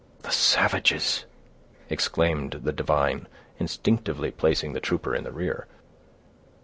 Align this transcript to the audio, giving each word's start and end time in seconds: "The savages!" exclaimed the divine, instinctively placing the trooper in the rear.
"The 0.23 0.31
savages!" 0.31 1.25
exclaimed 1.87 2.61
the 2.63 2.71
divine, 2.73 3.27
instinctively 3.59 4.31
placing 4.31 4.73
the 4.73 4.79
trooper 4.79 5.13
in 5.13 5.25
the 5.25 5.31
rear. 5.31 5.67